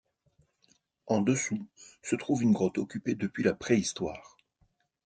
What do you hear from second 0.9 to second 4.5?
En dessous se trouve une grotte occupée depuis la préhistoire.